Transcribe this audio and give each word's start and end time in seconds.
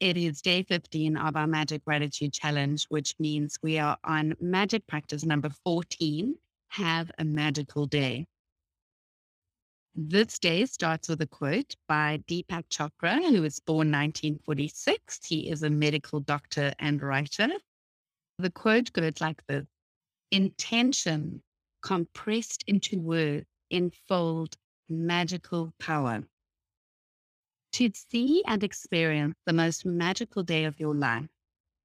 It 0.00 0.16
is 0.16 0.40
day 0.40 0.62
15 0.62 1.16
of 1.16 1.36
our 1.36 1.46
Magic 1.46 1.84
Gratitude 1.84 2.32
Challenge, 2.32 2.84
which 2.88 3.14
means 3.18 3.58
we 3.62 3.78
are 3.78 3.96
on 4.04 4.34
magic 4.40 4.86
practice 4.86 5.24
number 5.24 5.50
14 5.64 6.36
Have 6.68 7.10
a 7.18 7.24
Magical 7.24 7.86
Day. 7.86 8.26
This 9.94 10.38
day 10.38 10.66
starts 10.66 11.08
with 11.08 11.20
a 11.20 11.26
quote 11.26 11.76
by 11.86 12.22
Deepak 12.26 12.64
Chopra, 12.68 13.22
who 13.22 13.42
was 13.42 13.60
born 13.60 13.92
1946. 13.92 15.24
He 15.24 15.50
is 15.50 15.62
a 15.62 15.70
medical 15.70 16.20
doctor 16.20 16.72
and 16.78 17.00
writer. 17.00 17.48
The 18.38 18.50
quote 18.50 18.92
goes 18.92 19.20
like 19.20 19.46
this 19.46 19.66
Intention 20.30 21.42
compressed 21.82 22.64
into 22.66 22.98
words 22.98 23.46
enfold 23.70 24.56
magical 24.88 25.72
power. 25.78 26.24
To 27.74 27.90
see 27.92 28.42
and 28.46 28.62
experience 28.62 29.34
the 29.46 29.52
most 29.52 29.84
magical 29.84 30.44
day 30.44 30.64
of 30.64 30.78
your 30.78 30.94
life, 30.94 31.28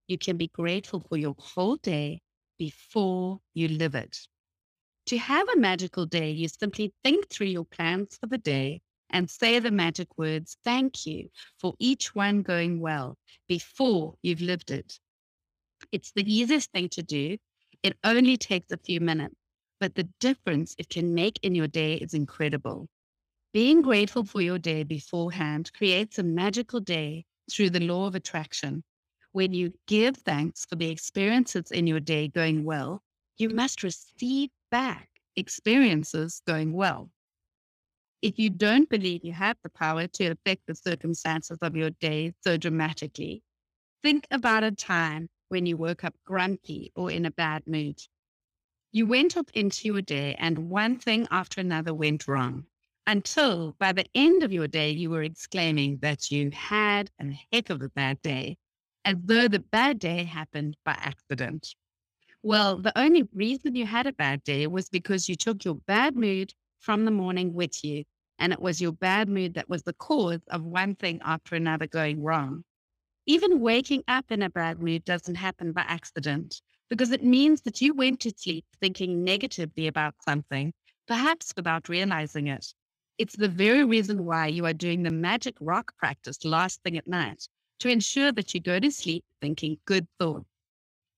you 0.08 0.20
can 0.20 0.38
be 0.38 0.48
grateful 0.48 1.00
for 1.00 1.18
your 1.18 1.36
whole 1.40 1.78
day 1.78 2.22
before 2.60 3.42
you 3.56 3.68
live 3.68 3.96
it. 3.96 4.28
To 5.08 5.18
have 5.18 5.50
a 5.50 5.58
magical 5.58 6.06
day, 6.06 6.32
you 6.32 6.48
simply 6.48 6.94
think 7.04 7.30
through 7.30 7.48
your 7.48 7.66
plans 7.66 8.18
for 8.18 8.28
the 8.28 8.38
day 8.38 8.82
and 9.10 9.30
say 9.30 9.58
the 9.58 9.72
magic 9.72 10.16
words, 10.16 10.58
thank 10.64 11.08
you 11.08 11.32
for 11.58 11.74
each 11.80 12.14
one 12.14 12.44
going 12.44 12.80
well 12.80 13.18
before 13.48 14.16
you've 14.22 14.42
lived 14.42 14.70
it. 14.70 15.00
It's 15.92 16.12
the 16.12 16.24
easiest 16.32 16.72
thing 16.72 16.90
to 16.90 17.02
do. 17.02 17.38
It 17.82 17.98
only 18.04 18.38
takes 18.38 18.72
a 18.72 18.78
few 18.78 19.00
minutes, 19.00 19.36
but 19.80 19.96
the 19.96 20.08
difference 20.20 20.76
it 20.78 20.90
can 20.90 21.16
make 21.16 21.40
in 21.42 21.56
your 21.56 21.68
day 21.68 21.96
is 21.96 22.14
incredible. 22.14 22.88
Being 23.52 23.82
grateful 23.82 24.26
for 24.26 24.42
your 24.42 24.60
day 24.60 24.84
beforehand 24.84 25.74
creates 25.74 26.20
a 26.20 26.24
magical 26.24 26.80
day 26.80 27.26
through 27.52 27.72
the 27.72 27.80
law 27.80 28.06
of 28.06 28.14
attraction. 28.14 28.84
When 29.32 29.54
you 29.54 29.74
give 29.88 30.18
thanks 30.18 30.66
for 30.66 30.76
the 30.76 30.92
experiences 30.92 31.72
in 31.72 31.88
your 31.88 32.00
day 32.00 32.28
going 32.28 32.64
well, 32.64 33.02
you 33.40 33.50
must 33.50 33.82
receive 33.82 34.52
back 34.70 35.10
experiences 35.36 36.44
going 36.46 36.74
well. 36.74 37.10
If 38.22 38.38
you 38.38 38.52
don't 38.52 38.88
believe 38.88 39.26
you 39.26 39.34
have 39.34 39.58
the 39.64 39.70
power 39.70 40.06
to 40.06 40.28
affect 40.28 40.68
the 40.68 40.76
circumstances 40.76 41.58
of 41.64 41.76
your 41.76 41.90
day 41.90 42.34
so 42.44 42.56
dramatically, 42.56 43.42
think 44.04 44.28
about 44.30 44.64
a 44.64 44.72
time 44.72 45.28
when 45.48 45.66
you 45.66 45.76
woke 45.76 46.04
up 46.04 46.14
grumpy 46.24 46.92
or 46.96 47.10
in 47.10 47.26
a 47.26 47.32
bad 47.32 47.66
mood. 47.66 48.00
You 48.92 49.08
went 49.08 49.38
up 49.38 49.50
into 49.56 49.88
your 49.88 50.04
day 50.04 50.36
and 50.38 50.70
one 50.70 51.00
thing 51.00 51.28
after 51.32 51.62
another 51.62 51.96
went 51.96 52.28
wrong 52.28 52.68
until 53.10 53.76
by 53.80 53.92
the 53.92 54.06
end 54.14 54.44
of 54.44 54.54
your 54.54 54.68
day, 54.68 54.92
you 54.92 55.10
were 55.10 55.24
exclaiming 55.24 55.98
that 56.04 56.30
you 56.30 56.52
had 56.52 57.10
a 57.20 57.26
heck 57.52 57.72
of 57.72 57.82
a 57.82 57.90
bad 57.90 58.22
day, 58.22 58.56
as 59.04 59.16
though 59.24 59.48
the 59.48 59.58
bad 59.60 59.98
day 59.98 60.24
happened 60.24 60.78
by 60.86 60.92
accident. 60.92 61.74
Well, 62.44 62.78
the 62.78 62.96
only 62.96 63.24
reason 63.34 63.76
you 63.76 63.88
had 63.88 64.06
a 64.06 64.14
bad 64.14 64.44
day 64.44 64.68
was 64.68 64.90
because 64.90 65.28
you 65.28 65.36
took 65.36 65.66
your 65.66 65.74
bad 65.88 66.16
mood 66.16 66.54
from 66.82 67.06
the 67.06 67.12
morning 67.12 67.56
with 67.56 67.84
you. 67.84 68.04
And 68.38 68.54
it 68.54 68.62
was 68.62 68.80
your 68.80 68.92
bad 68.92 69.28
mood 69.28 69.56
that 69.56 69.68
was 69.68 69.82
the 69.82 69.94
cause 69.94 70.42
of 70.52 70.64
one 70.64 70.94
thing 70.94 71.20
after 71.24 71.56
another 71.56 71.88
going 71.88 72.22
wrong. 72.22 72.64
Even 73.26 73.60
waking 73.60 74.04
up 74.08 74.32
in 74.32 74.44
a 74.44 74.52
bad 74.52 74.80
mood 74.84 75.04
doesn't 75.04 75.36
happen 75.36 75.72
by 75.72 75.82
accident 75.82 76.62
because 76.92 77.12
it 77.12 77.24
means 77.24 77.62
that 77.62 77.82
you 77.82 77.96
went 77.96 78.20
to 78.20 78.34
sleep 78.38 78.66
thinking 78.80 79.24
negatively 79.24 79.88
about 79.88 80.14
something, 80.24 80.74
perhaps 81.08 81.54
without 81.58 81.90
realizing 81.90 82.46
it. 82.46 82.72
It's 83.20 83.38
the 83.38 83.50
very 83.50 83.86
reason 83.86 84.26
why 84.26 84.48
you 84.48 84.66
are 84.66 84.74
doing 84.74 85.04
the 85.04 85.12
magic 85.12 85.56
rock 85.62 85.96
practice 85.98 86.46
last 86.46 86.82
thing 86.84 86.98
at 86.98 87.08
night 87.08 87.50
to 87.82 87.90
ensure 87.90 88.32
that 88.32 88.56
you 88.56 88.62
go 88.62 88.80
to 88.80 88.92
sleep 88.92 89.26
thinking 89.42 89.78
good 89.86 90.08
thoughts. 90.20 90.48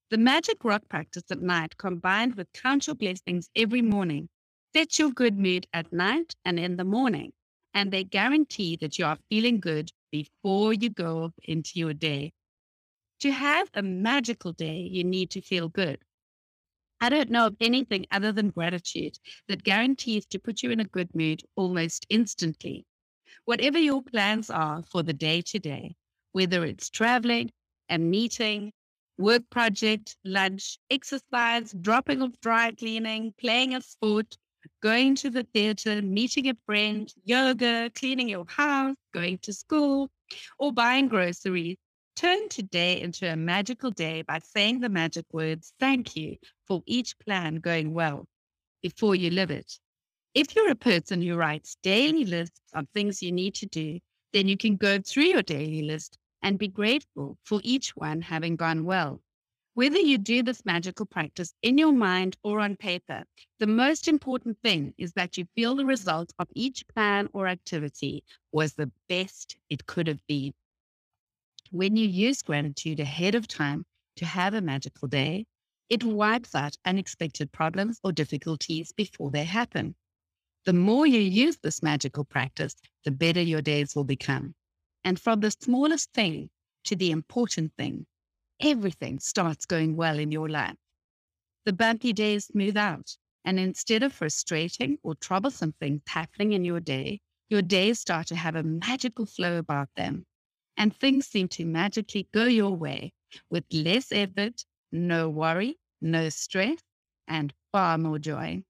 The 0.09 0.17
magic 0.17 0.65
rock 0.65 0.83
practice 0.89 1.25
at 1.31 1.41
night 1.41 1.77
combined 1.77 2.35
with 2.35 2.51
count 2.53 2.87
your 2.87 2.95
blessings 2.97 3.49
every 3.55 3.83
morning 3.83 4.29
sets 4.75 4.99
your 4.99 5.11
good 5.11 5.37
mood 5.37 5.67
at 5.73 5.93
night 5.93 6.35
and 6.45 6.59
in 6.59 6.77
the 6.77 6.85
morning, 6.85 7.33
and 7.73 7.91
they 7.91 8.03
guarantee 8.03 8.77
that 8.77 8.99
you 8.99 9.05
are 9.05 9.19
feeling 9.29 9.59
good 9.59 9.91
before 10.11 10.73
you 10.73 10.89
go 10.89 11.31
into 11.43 11.73
your 11.75 11.93
day. 11.93 12.33
To 13.21 13.31
have 13.31 13.69
a 13.75 13.83
magical 13.83 14.53
day, 14.53 14.79
you 14.91 15.03
need 15.03 15.31
to 15.31 15.41
feel 15.41 15.69
good. 15.69 15.99
I 17.01 17.09
don't 17.09 17.31
know 17.31 17.47
of 17.47 17.57
anything 17.59 18.05
other 18.11 18.31
than 18.31 18.51
gratitude 18.51 19.17
that 19.47 19.63
guarantees 19.63 20.27
to 20.27 20.39
put 20.39 20.61
you 20.61 20.69
in 20.69 20.79
a 20.79 20.85
good 20.85 21.13
mood 21.15 21.41
almost 21.55 22.05
instantly. 22.09 22.85
Whatever 23.45 23.79
your 23.79 24.03
plans 24.03 24.51
are 24.51 24.83
for 24.83 25.01
the 25.01 25.13
day 25.13 25.41
to 25.41 25.57
day, 25.57 25.95
whether 26.31 26.63
it's 26.63 26.91
traveling, 26.91 27.49
a 27.89 27.97
meeting, 27.97 28.71
work 29.17 29.41
project, 29.49 30.15
lunch, 30.23 30.77
exercise, 30.91 31.73
dropping 31.81 32.21
off 32.21 32.39
dry 32.39 32.71
cleaning, 32.71 33.33
playing 33.39 33.73
a 33.73 33.81
sport, 33.81 34.37
going 34.83 35.15
to 35.15 35.31
the 35.31 35.43
theater, 35.55 36.03
meeting 36.03 36.49
a 36.49 36.55
friend, 36.67 37.11
yoga, 37.23 37.89
cleaning 37.95 38.29
your 38.29 38.45
house, 38.47 38.95
going 39.11 39.39
to 39.39 39.53
school, 39.53 40.11
or 40.59 40.71
buying 40.71 41.07
groceries. 41.07 41.77
Turn 42.15 42.49
today 42.49 43.01
into 43.01 43.31
a 43.31 43.35
magical 43.35 43.91
day 43.91 44.21
by 44.21 44.39
saying 44.39 44.79
the 44.79 44.89
magic 44.89 45.25
words, 45.31 45.73
thank 45.79 46.15
you 46.15 46.37
for 46.67 46.83
each 46.85 47.17
plan 47.19 47.55
going 47.55 47.93
well 47.93 48.27
before 48.81 49.15
you 49.15 49.29
live 49.29 49.51
it. 49.51 49.79
If 50.33 50.55
you're 50.55 50.71
a 50.71 50.75
person 50.75 51.21
who 51.21 51.35
writes 51.35 51.77
daily 51.83 52.25
lists 52.25 52.61
of 52.73 52.87
things 52.93 53.23
you 53.23 53.31
need 53.31 53.55
to 53.55 53.65
do, 53.65 53.99
then 54.33 54.47
you 54.47 54.57
can 54.57 54.75
go 54.77 54.99
through 54.99 55.25
your 55.25 55.41
daily 55.41 55.81
list 55.81 56.17
and 56.41 56.59
be 56.59 56.67
grateful 56.67 57.37
for 57.43 57.59
each 57.63 57.95
one 57.95 58.21
having 58.21 58.55
gone 58.55 58.85
well. 58.85 59.21
Whether 59.73 59.99
you 59.99 60.17
do 60.17 60.43
this 60.43 60.65
magical 60.65 61.05
practice 61.05 61.53
in 61.61 61.77
your 61.77 61.93
mind 61.93 62.37
or 62.43 62.59
on 62.59 62.75
paper, 62.75 63.23
the 63.59 63.67
most 63.67 64.07
important 64.07 64.57
thing 64.61 64.93
is 64.97 65.13
that 65.13 65.37
you 65.37 65.45
feel 65.55 65.75
the 65.75 65.85
result 65.85 66.33
of 66.39 66.47
each 66.55 66.87
plan 66.87 67.29
or 67.33 67.47
activity 67.47 68.23
was 68.51 68.73
the 68.73 68.91
best 69.09 69.57
it 69.69 69.85
could 69.85 70.07
have 70.07 70.25
been. 70.27 70.53
When 71.71 71.95
you 71.95 72.05
use 72.05 72.41
gratitude 72.41 72.99
ahead 72.99 73.33
of 73.33 73.47
time 73.47 73.85
to 74.17 74.25
have 74.25 74.53
a 74.53 74.61
magical 74.61 75.07
day, 75.07 75.45
it 75.87 76.03
wipes 76.03 76.53
out 76.53 76.75
unexpected 76.83 77.53
problems 77.53 77.97
or 78.03 78.11
difficulties 78.11 78.91
before 78.91 79.31
they 79.31 79.45
happen. 79.45 79.95
The 80.65 80.73
more 80.73 81.07
you 81.07 81.21
use 81.21 81.57
this 81.63 81.81
magical 81.81 82.25
practice, 82.25 82.75
the 83.05 83.11
better 83.11 83.41
your 83.41 83.61
days 83.61 83.95
will 83.95 84.03
become. 84.03 84.53
And 85.05 85.17
from 85.17 85.39
the 85.39 85.51
smallest 85.51 86.11
thing 86.13 86.49
to 86.83 86.97
the 86.97 87.09
important 87.09 87.71
thing, 87.77 88.05
everything 88.59 89.19
starts 89.19 89.65
going 89.65 89.95
well 89.95 90.19
in 90.19 90.29
your 90.29 90.49
life. 90.49 90.75
The 91.63 91.71
bumpy 91.71 92.11
days 92.11 92.47
smooth 92.47 92.75
out. 92.75 93.15
And 93.45 93.57
instead 93.57 94.03
of 94.03 94.11
frustrating 94.11 94.97
or 95.03 95.15
troublesome 95.15 95.73
things 95.79 96.01
happening 96.05 96.51
in 96.51 96.65
your 96.65 96.81
day, 96.81 97.21
your 97.49 97.61
days 97.61 98.01
start 98.01 98.27
to 98.27 98.35
have 98.35 98.55
a 98.55 98.63
magical 98.63 99.25
flow 99.25 99.57
about 99.57 99.87
them. 99.95 100.25
And 100.77 100.95
things 100.95 101.27
seem 101.27 101.47
to 101.49 101.65
magically 101.65 102.27
go 102.33 102.45
your 102.45 102.75
way 102.75 103.13
with 103.49 103.65
less 103.71 104.11
effort, 104.11 104.65
no 104.91 105.29
worry, 105.29 105.77
no 106.01 106.29
stress, 106.29 106.79
and 107.27 107.53
far 107.71 107.97
more 107.97 108.19
joy. 108.19 108.63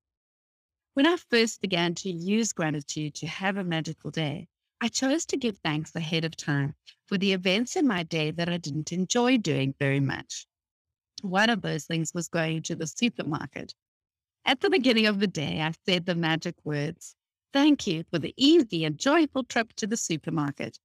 When 0.94 1.08
I 1.08 1.16
first 1.16 1.62
began 1.62 1.96
to 1.96 2.12
use 2.12 2.52
gratitude 2.52 3.16
to 3.16 3.28
have 3.28 3.58
a 3.58 3.64
magical 3.64 4.12
day, 4.12 4.50
I 4.82 4.90
chose 4.90 5.26
to 5.28 5.38
give 5.38 5.58
thanks 5.60 5.96
ahead 5.96 6.26
of 6.26 6.36
time 6.36 6.76
for 7.06 7.18
the 7.18 7.34
events 7.34 7.76
in 7.76 7.88
my 7.88 8.04
day 8.04 8.32
that 8.32 8.50
I 8.50 8.58
didn't 8.58 8.92
enjoy 8.92 9.38
doing 9.38 9.74
very 9.80 10.00
much. 10.00 10.48
One 11.22 11.50
of 11.50 11.62
those 11.62 11.86
things 11.86 12.14
was 12.14 12.28
going 12.28 12.64
to 12.64 12.76
the 12.76 12.88
supermarket. 12.88 13.74
At 14.44 14.60
the 14.60 14.70
beginning 14.70 15.06
of 15.06 15.20
the 15.20 15.28
day, 15.28 15.62
I 15.62 15.72
said 15.86 16.06
the 16.06 16.16
magic 16.16 16.56
words, 16.64 17.16
Thank 17.54 17.86
you 17.86 18.04
for 18.10 18.18
the 18.18 18.34
easy 18.38 18.86
and 18.86 18.98
joyful 18.98 19.44
trip 19.44 19.74
to 19.74 19.88
the 19.88 19.98
supermarket. 19.98 20.80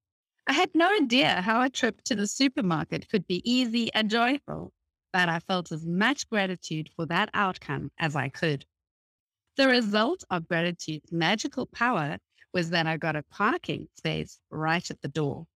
I 0.49 0.53
had 0.53 0.71
no 0.75 0.89
idea 0.95 1.43
how 1.43 1.63
a 1.63 1.69
trip 1.69 2.03
to 2.05 2.15
the 2.15 2.29
supermarket 2.29 3.09
could 3.09 3.27
be 3.27 3.43
easy 3.51 3.93
and 3.93 4.09
joyful, 4.09 4.73
but 5.13 5.29
I 5.29 5.41
felt 5.41 5.73
as 5.73 5.85
much 5.85 6.29
gratitude 6.29 6.89
for 6.95 7.05
that 7.07 7.31
outcome 7.35 7.91
as 7.99 8.15
I 8.15 8.29
could. 8.29 8.65
The 9.57 9.67
result 9.67 10.23
of 10.31 10.47
gratitude's 10.47 11.11
magical 11.11 11.67
power 11.67 12.19
was 12.53 12.71
that 12.71 12.87
I 12.87 12.97
got 12.97 13.17
a 13.17 13.25
parking 13.25 13.89
space 13.97 14.39
right 14.51 14.89
at 14.89 15.01
the 15.03 15.09
door. 15.09 15.47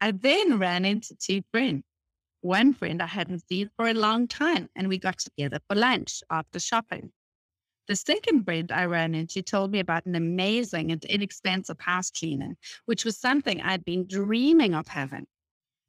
I 0.00 0.10
then 0.10 0.58
ran 0.58 0.84
into 0.84 1.14
two 1.16 1.42
friends. 1.50 1.84
One 2.42 2.74
friend 2.74 3.00
I 3.00 3.06
hadn't 3.06 3.48
seen 3.48 3.70
for 3.76 3.88
a 3.88 3.94
long 3.94 4.28
time, 4.28 4.68
and 4.76 4.88
we 4.88 4.98
got 4.98 5.18
together 5.20 5.60
for 5.68 5.76
lunch 5.76 6.22
after 6.28 6.60
shopping. 6.60 7.12
The 7.86 7.96
second 7.96 8.44
friend 8.44 8.72
I 8.72 8.86
ran 8.86 9.14
into 9.14 9.42
told 9.42 9.70
me 9.70 9.78
about 9.78 10.06
an 10.06 10.14
amazing 10.14 10.90
and 10.90 11.04
inexpensive 11.04 11.80
house 11.80 12.10
cleaner, 12.10 12.56
which 12.86 13.04
was 13.04 13.18
something 13.18 13.60
I'd 13.60 13.84
been 13.84 14.06
dreaming 14.06 14.74
of 14.74 14.88
having. 14.88 15.26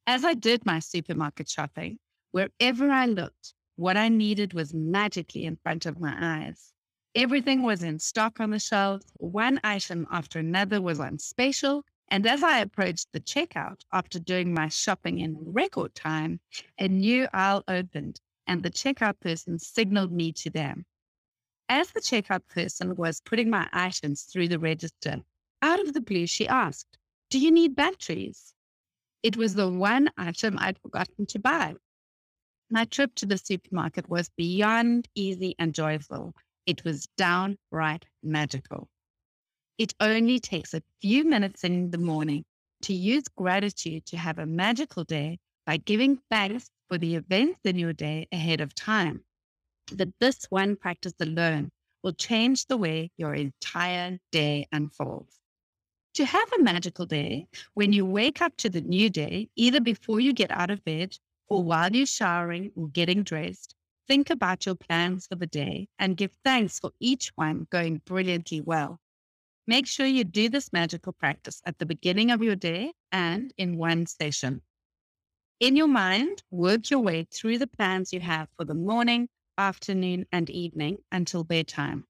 As 0.06 0.26
I 0.26 0.34
did 0.34 0.66
my 0.66 0.80
supermarket 0.80 1.50
shopping, 1.50 2.00
wherever 2.32 2.90
I 2.92 3.06
looked, 3.06 3.54
what 3.78 3.96
I 3.96 4.10
needed 4.10 4.54
was 4.54 4.74
magically 4.74 5.46
in 5.46 5.56
front 5.64 5.86
of 5.86 6.00
my 6.00 6.16
eyes. 6.20 6.74
Everything 7.16 7.64
was 7.64 7.82
in 7.82 8.00
stock 8.00 8.42
on 8.42 8.52
the 8.52 8.60
shelves. 8.60 9.06
One 9.16 9.62
item 9.64 10.06
after 10.12 10.40
another 10.40 10.82
was 10.82 11.00
on 11.00 11.18
special 11.18 11.86
And 12.10 12.28
as 12.28 12.44
I 12.44 12.60
approached 12.60 13.08
the 13.14 13.22
checkout 13.22 13.82
after 13.94 14.20
doing 14.20 14.54
my 14.54 14.68
shopping 14.68 15.20
in 15.20 15.38
record 15.40 15.96
time, 15.96 16.42
a 16.78 16.90
new 16.90 17.28
aisle 17.34 17.64
opened 17.70 18.20
and 18.46 18.62
the 18.64 18.70
checkout 18.70 19.20
person 19.22 19.60
signaled 19.60 20.12
me 20.12 20.34
to 20.34 20.50
them. 20.50 20.86
As 21.68 21.90
the 21.92 22.00
checkout 22.00 22.48
person 22.48 22.96
was 22.96 23.22
putting 23.22 23.50
my 23.50 23.68
items 23.74 24.24
through 24.24 24.50
the 24.50 24.60
register, 24.60 25.24
out 25.62 25.80
of 25.80 25.94
the 25.94 26.02
blue, 26.02 26.28
she 26.28 26.48
asked, 26.48 26.98
Do 27.32 27.40
you 27.40 27.50
need 27.50 27.76
batteries? 27.76 28.54
It 29.24 29.36
was 29.36 29.56
the 29.56 29.72
one 29.72 30.12
item 30.18 30.58
I'd 30.60 30.78
forgotten 30.78 31.26
to 31.26 31.40
buy. 31.40 31.76
My 32.70 32.86
trip 32.86 33.16
to 33.16 33.26
the 33.26 33.40
supermarket 33.40 34.08
was 34.08 34.30
beyond 34.38 35.08
easy 35.16 35.56
and 35.58 35.74
joyful. 35.74 36.36
It 36.68 36.84
was 36.84 37.08
downright 37.18 38.06
magical. 38.22 38.88
It 39.80 39.94
only 40.00 40.40
takes 40.40 40.74
a 40.74 40.84
few 41.02 41.24
minutes 41.24 41.64
in 41.64 41.90
the 41.90 41.98
morning 41.98 42.46
to 42.84 42.94
use 42.94 43.28
gratitude 43.36 44.06
to 44.08 44.18
have 44.18 44.38
a 44.38 44.46
magical 44.46 45.04
day 45.04 45.40
by 45.66 45.78
giving 45.78 46.20
thanks 46.30 46.70
for 46.88 47.00
the 47.00 47.16
events 47.16 47.60
in 47.64 47.78
your 47.78 47.94
day 47.94 48.28
ahead 48.32 48.62
of 48.62 48.76
time. 48.76 49.24
That 49.92 50.14
this 50.20 50.46
one 50.50 50.76
practice 50.76 51.14
alone 51.20 51.72
will 52.02 52.14
change 52.14 52.66
the 52.66 52.78
way 52.78 53.12
your 53.18 53.34
entire 53.34 54.20
day 54.32 54.68
unfolds. 54.72 55.40
To 56.16 56.26
have 56.26 56.54
a 56.54 56.64
magical 56.64 57.06
day, 57.06 57.48
when 57.74 57.92
you 57.92 58.06
wake 58.06 58.42
up 58.42 58.56
to 58.58 58.70
the 58.70 58.82
new 58.82 59.10
day, 59.10 59.50
either 59.56 59.82
before 59.82 60.20
you 60.20 60.34
get 60.34 60.50
out 60.52 60.70
of 60.70 60.84
bed 60.86 61.18
or 61.48 61.64
while 61.64 61.92
you're 61.94 62.06
showering 62.06 62.72
or 62.76 62.88
getting 62.88 63.24
dressed, 63.24 63.76
think 64.08 64.30
about 64.30 64.66
your 64.66 64.76
plans 64.76 65.28
for 65.28 65.36
the 65.36 65.48
day 65.48 65.88
and 66.00 66.18
give 66.18 66.32
thanks 66.44 66.80
for 66.80 66.92
each 67.00 67.32
one 67.36 67.68
going 67.70 68.02
brilliantly 68.06 68.62
well. 68.62 69.00
Make 69.68 69.88
sure 69.88 70.06
you 70.06 70.24
do 70.24 70.48
this 70.48 70.72
magical 70.72 71.12
practice 71.12 71.62
at 71.66 71.80
the 71.80 71.86
beginning 71.86 72.32
of 72.32 72.44
your 72.44 72.56
day 72.56 72.94
and 73.12 73.52
in 73.58 73.78
one 73.78 74.06
session. 74.06 74.62
In 75.60 75.76
your 75.76 75.88
mind, 75.88 76.44
work 76.52 76.90
your 76.90 77.00
way 77.00 77.28
through 77.32 77.58
the 77.58 77.68
plans 77.68 78.14
you 78.14 78.20
have 78.20 78.48
for 78.56 78.66
the 78.66 78.74
morning, 78.74 79.28
afternoon, 79.58 80.26
and 80.32 80.50
evening 80.50 80.98
until 81.12 81.44
bedtime. 81.44 82.06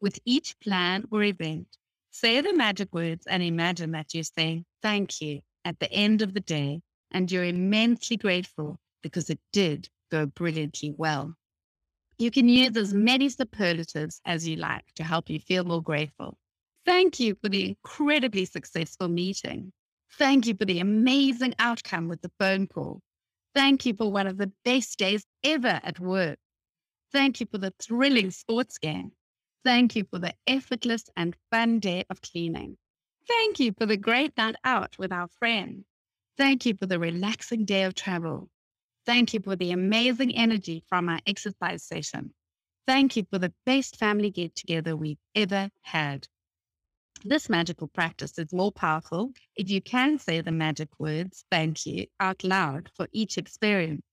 With 0.00 0.18
each 0.24 0.58
plan 0.60 1.06
or 1.10 1.22
event, 1.22 1.68
say 2.10 2.40
the 2.40 2.52
magic 2.52 2.92
words 2.92 3.26
and 3.26 3.42
imagine 3.42 3.92
that 3.92 4.14
you're 4.14 4.24
saying 4.24 4.64
thank 4.82 5.20
you 5.20 5.40
at 5.64 5.78
the 5.80 5.90
end 5.92 6.22
of 6.22 6.34
the 6.34 6.40
day 6.40 6.82
and 7.10 7.30
you're 7.30 7.44
immensely 7.44 8.16
grateful 8.16 8.78
because 9.02 9.30
it 9.30 9.40
did 9.52 9.88
go 10.10 10.26
brilliantly 10.26 10.94
well. 10.96 11.34
You 12.18 12.30
can 12.30 12.48
use 12.48 12.76
as 12.76 12.94
many 12.94 13.28
superlatives 13.28 14.20
as 14.24 14.48
you 14.48 14.56
like 14.56 14.84
to 14.94 15.04
help 15.04 15.28
you 15.28 15.38
feel 15.38 15.64
more 15.64 15.82
grateful. 15.82 16.38
Thank 16.86 17.20
you 17.20 17.34
for 17.42 17.48
the 17.48 17.68
incredibly 17.70 18.44
successful 18.44 19.08
meeting. 19.08 19.72
Thank 20.12 20.46
you 20.46 20.54
for 20.54 20.64
the 20.64 20.80
amazing 20.80 21.54
outcome 21.58 22.08
with 22.08 22.22
the 22.22 22.30
phone 22.38 22.68
call. 22.68 23.02
Thank 23.54 23.84
you 23.84 23.94
for 23.94 24.10
one 24.10 24.26
of 24.26 24.38
the 24.38 24.52
best 24.64 24.98
days 24.98 25.24
ever 25.42 25.80
at 25.82 26.00
work. 26.00 26.38
Thank 27.12 27.40
you 27.40 27.46
for 27.46 27.58
the 27.58 27.72
thrilling 27.78 28.30
sports 28.30 28.78
game. 28.78 29.12
Thank 29.64 29.96
you 29.96 30.04
for 30.04 30.18
the 30.18 30.34
effortless 30.46 31.08
and 31.16 31.36
fun 31.50 31.80
day 31.80 32.04
of 32.10 32.20
cleaning. 32.20 32.78
Thank 33.26 33.58
you 33.58 33.72
for 33.76 33.86
the 33.86 33.96
great 33.96 34.36
night 34.36 34.56
out 34.64 34.96
with 34.98 35.12
our 35.12 35.28
friends. 35.38 35.84
Thank 36.38 36.66
you 36.66 36.74
for 36.74 36.86
the 36.86 36.98
relaxing 36.98 37.64
day 37.64 37.84
of 37.84 37.94
travel. 37.94 38.48
Thank 39.06 39.34
you 39.34 39.40
for 39.40 39.56
the 39.56 39.72
amazing 39.72 40.34
energy 40.36 40.84
from 40.88 41.08
our 41.08 41.20
exercise 41.26 41.82
session. 41.82 42.34
Thank 42.86 43.16
you 43.16 43.26
for 43.30 43.38
the 43.38 43.52
best 43.64 43.96
family 43.96 44.30
get 44.30 44.54
together 44.54 44.96
we've 44.96 45.18
ever 45.34 45.70
had. 45.82 46.28
This 47.24 47.48
magical 47.48 47.88
practice 47.88 48.38
is 48.38 48.52
more 48.52 48.70
powerful 48.70 49.32
if 49.56 49.68
you 49.68 49.80
can 49.80 50.18
say 50.18 50.40
the 50.40 50.52
magic 50.52 50.90
words, 51.00 51.44
thank 51.50 51.84
you, 51.86 52.06
out 52.20 52.44
loud 52.44 52.90
for 52.94 53.08
each 53.10 53.38
experience. 53.38 54.05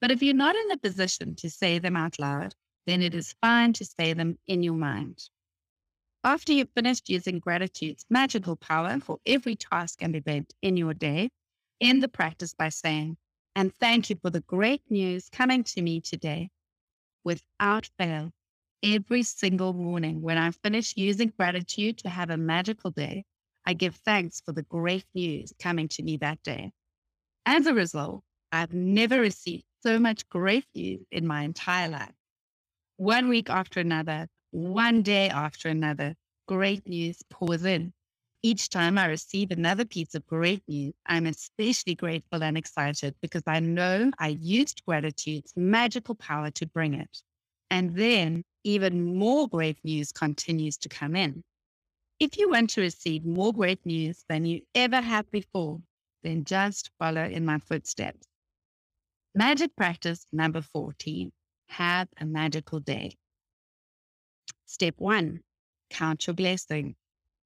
But 0.00 0.10
if 0.10 0.22
you're 0.22 0.34
not 0.34 0.56
in 0.56 0.70
a 0.70 0.78
position 0.78 1.34
to 1.36 1.50
say 1.50 1.78
them 1.78 1.96
out 1.96 2.18
loud, 2.18 2.54
then 2.86 3.02
it 3.02 3.14
is 3.14 3.34
fine 3.40 3.72
to 3.74 3.84
say 3.84 4.12
them 4.12 4.38
in 4.46 4.62
your 4.62 4.74
mind. 4.74 5.28
After 6.24 6.52
you've 6.52 6.72
finished 6.74 7.08
using 7.08 7.38
gratitude's 7.38 8.04
magical 8.10 8.56
power 8.56 8.98
for 9.00 9.18
every 9.26 9.56
task 9.56 10.02
and 10.02 10.14
event 10.16 10.54
in 10.62 10.76
your 10.76 10.94
day, 10.94 11.30
end 11.80 12.02
the 12.02 12.08
practice 12.08 12.54
by 12.54 12.68
saying, 12.68 13.16
and 13.54 13.72
thank 13.80 14.10
you 14.10 14.16
for 14.22 14.30
the 14.30 14.40
great 14.40 14.82
news 14.90 15.28
coming 15.30 15.64
to 15.64 15.82
me 15.82 16.00
today. 16.00 16.50
Without 17.24 17.88
fail, 17.98 18.32
Every 18.82 19.22
single 19.24 19.74
morning 19.74 20.22
when 20.22 20.38
I 20.38 20.50
finish 20.52 20.96
using 20.96 21.34
gratitude 21.36 21.98
to 21.98 22.08
have 22.08 22.30
a 22.30 22.38
magical 22.38 22.90
day, 22.90 23.24
I 23.66 23.74
give 23.74 23.96
thanks 23.96 24.40
for 24.40 24.52
the 24.52 24.62
great 24.62 25.04
news 25.14 25.52
coming 25.58 25.86
to 25.88 26.02
me 26.02 26.16
that 26.18 26.42
day. 26.42 26.72
As 27.44 27.66
a 27.66 27.74
result, 27.74 28.24
I've 28.52 28.72
never 28.72 29.20
received 29.20 29.64
so 29.82 29.98
much 29.98 30.24
news 30.74 31.00
in 31.10 31.26
my 31.26 31.42
entire 31.42 31.88
life. 31.88 32.14
One 32.96 33.28
week 33.28 33.48
after 33.48 33.80
another, 33.80 34.28
one 34.50 35.02
day 35.02 35.28
after 35.28 35.68
another, 35.68 36.14
great 36.46 36.86
news 36.86 37.22
pours 37.30 37.64
in. 37.64 37.92
Each 38.42 38.68
time 38.68 38.98
I 38.98 39.06
receive 39.06 39.50
another 39.50 39.84
piece 39.84 40.14
of 40.14 40.26
great 40.26 40.62
news, 40.66 40.94
I'm 41.06 41.26
especially 41.26 41.94
grateful 41.94 42.42
and 42.42 42.56
excited 42.56 43.14
because 43.20 43.42
I 43.46 43.60
know 43.60 44.10
I 44.18 44.28
used 44.40 44.82
gratitude's 44.86 45.52
magical 45.56 46.14
power 46.14 46.50
to 46.52 46.66
bring 46.66 46.94
it. 46.94 47.22
And 47.70 47.94
then 47.94 48.42
even 48.64 49.16
more 49.16 49.48
great 49.48 49.78
news 49.84 50.12
continues 50.12 50.76
to 50.78 50.88
come 50.88 51.16
in. 51.16 51.42
If 52.18 52.36
you 52.38 52.50
want 52.50 52.70
to 52.70 52.82
receive 52.82 53.24
more 53.24 53.52
great 53.52 53.84
news 53.86 54.24
than 54.28 54.44
you 54.44 54.62
ever 54.74 55.00
have 55.00 55.30
before, 55.30 55.80
then 56.22 56.44
just 56.44 56.90
follow 56.98 57.24
in 57.24 57.44
my 57.44 57.58
footsteps. 57.58 58.26
Magic 59.34 59.74
practice 59.76 60.26
number 60.32 60.60
14 60.60 61.30
have 61.68 62.08
a 62.18 62.26
magical 62.26 62.80
day. 62.80 63.16
Step 64.66 64.94
one 64.98 65.40
count 65.90 66.26
your 66.26 66.34
blessing. 66.34 66.96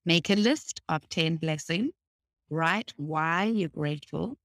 Make 0.07 0.31
a 0.31 0.35
list 0.35 0.81
of 0.89 1.09
10 1.09 1.37
blessings. 1.37 1.93
Write 2.51 2.93
why 2.97 3.45
you're 3.45 3.69
grateful. 3.69 4.39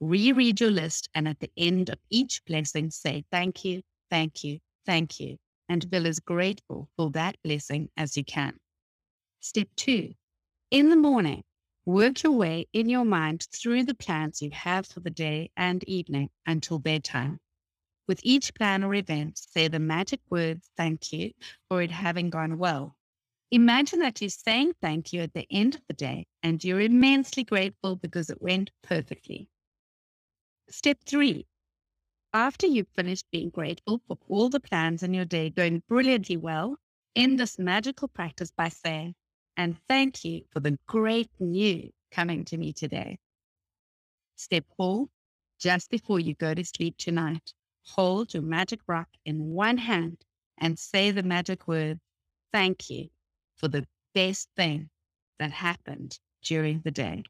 Reread 0.00 0.60
your 0.60 0.70
list, 0.70 1.08
and 1.14 1.28
at 1.28 1.38
the 1.40 1.50
end 1.56 1.90
of 1.90 1.98
each 2.10 2.42
blessing, 2.46 2.90
say 2.90 3.24
thank 3.30 3.64
you, 3.64 3.82
thank 4.10 4.42
you, 4.42 4.58
thank 4.84 5.20
you 5.20 5.36
and 5.68 5.86
feel 5.90 6.06
as 6.06 6.20
grateful 6.20 6.88
for 6.96 7.10
that 7.10 7.36
blessing 7.42 7.88
as 7.96 8.16
you 8.16 8.24
can. 8.24 8.54
Step 9.40 9.68
two, 9.76 10.12
in 10.70 10.90
the 10.90 10.96
morning, 10.96 11.42
work 11.84 12.22
your 12.22 12.32
way 12.32 12.66
in 12.72 12.88
your 12.88 13.04
mind 13.04 13.46
through 13.52 13.84
the 13.84 13.94
plans 13.94 14.40
you 14.40 14.50
have 14.52 14.86
for 14.86 15.00
the 15.00 15.10
day 15.10 15.50
and 15.56 15.82
evening 15.84 16.30
until 16.46 16.78
bedtime. 16.78 17.38
With 18.06 18.20
each 18.22 18.54
plan 18.54 18.84
or 18.84 18.94
event, 18.94 19.38
say 19.38 19.68
the 19.68 19.78
magic 19.78 20.20
words 20.30 20.70
thank 20.76 21.12
you 21.12 21.32
for 21.68 21.82
it 21.82 21.90
having 21.90 22.30
gone 22.30 22.58
well. 22.58 22.96
Imagine 23.50 24.00
that 24.00 24.20
you're 24.20 24.30
saying 24.30 24.72
thank 24.80 25.12
you 25.12 25.20
at 25.20 25.34
the 25.34 25.46
end 25.50 25.74
of 25.74 25.82
the 25.88 25.94
day 25.94 26.26
and 26.42 26.62
you're 26.62 26.80
immensely 26.80 27.44
grateful 27.44 27.96
because 27.96 28.30
it 28.30 28.40
went 28.40 28.70
perfectly. 28.82 29.48
Step 30.70 30.98
three, 31.04 31.46
after 32.32 32.66
you've 32.66 32.88
finished 32.94 33.26
being 33.30 33.50
grateful 33.50 34.00
for 34.06 34.16
all 34.28 34.48
the 34.48 34.60
plans 34.60 35.02
in 35.02 35.12
your 35.12 35.26
day 35.26 35.50
going 35.50 35.82
brilliantly 35.88 36.36
well, 36.36 36.76
end 37.14 37.38
this 37.38 37.58
magical 37.58 38.08
practice 38.08 38.50
by 38.50 38.68
saying, 38.68 39.14
and 39.56 39.76
thank 39.88 40.24
you 40.24 40.42
for 40.50 40.60
the 40.60 40.78
great 40.86 41.30
news 41.38 41.90
coming 42.10 42.44
to 42.46 42.56
me 42.56 42.72
today. 42.72 43.18
Step 44.36 44.64
four, 44.76 45.08
just 45.60 45.90
before 45.90 46.18
you 46.18 46.34
go 46.34 46.54
to 46.54 46.64
sleep 46.64 46.96
tonight, 46.98 47.52
hold 47.86 48.34
your 48.34 48.42
magic 48.42 48.80
rock 48.86 49.08
in 49.24 49.52
one 49.52 49.78
hand 49.78 50.18
and 50.58 50.78
say 50.78 51.10
the 51.10 51.22
magic 51.22 51.68
word, 51.68 52.00
thank 52.52 52.90
you 52.90 53.08
for 53.56 53.68
the 53.68 53.86
best 54.14 54.48
thing 54.56 54.90
that 55.38 55.50
happened 55.52 56.18
during 56.42 56.80
the 56.84 56.90
day. 56.90 57.22